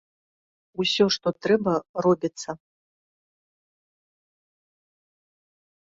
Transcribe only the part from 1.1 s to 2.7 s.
што трэба, робіцца.